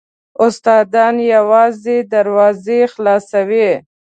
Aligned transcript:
استادان 0.45 1.15
یوازې 1.35 1.97
دروازې 2.13 2.79
خلاصوي. 2.93 3.71